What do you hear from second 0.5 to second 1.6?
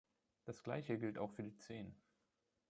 Gleiche gilt auch für die